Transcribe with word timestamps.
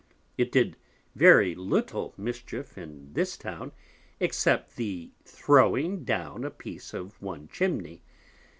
It 0.35 0.51
did 0.51 0.77
very 1.13 1.53
little 1.53 2.15
Mischief 2.17 2.75
in 2.75 3.13
this 3.13 3.37
Town, 3.37 3.71
except 4.19 4.75
the 4.75 5.11
throwing 5.25 6.03
down 6.03 6.43
a 6.43 6.49
Piece 6.49 6.95
of 6.95 7.21
one 7.21 7.47
Chimney. 7.49 8.01